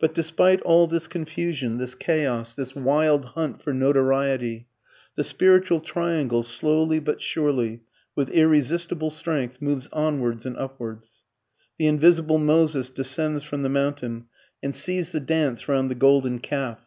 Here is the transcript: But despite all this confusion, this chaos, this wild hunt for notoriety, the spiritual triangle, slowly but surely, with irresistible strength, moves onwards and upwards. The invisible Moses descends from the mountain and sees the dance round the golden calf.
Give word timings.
But 0.00 0.14
despite 0.14 0.62
all 0.62 0.86
this 0.86 1.06
confusion, 1.06 1.76
this 1.76 1.94
chaos, 1.94 2.54
this 2.54 2.74
wild 2.74 3.26
hunt 3.36 3.60
for 3.60 3.74
notoriety, 3.74 4.68
the 5.16 5.22
spiritual 5.22 5.80
triangle, 5.80 6.42
slowly 6.42 6.98
but 6.98 7.20
surely, 7.20 7.82
with 8.16 8.30
irresistible 8.30 9.10
strength, 9.10 9.60
moves 9.60 9.90
onwards 9.92 10.46
and 10.46 10.56
upwards. 10.56 11.24
The 11.76 11.88
invisible 11.88 12.38
Moses 12.38 12.88
descends 12.88 13.42
from 13.42 13.62
the 13.62 13.68
mountain 13.68 14.24
and 14.62 14.74
sees 14.74 15.10
the 15.10 15.20
dance 15.20 15.68
round 15.68 15.90
the 15.90 15.94
golden 15.94 16.38
calf. 16.38 16.78